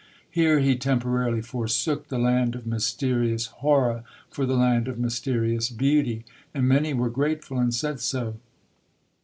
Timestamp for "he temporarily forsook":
0.61-2.07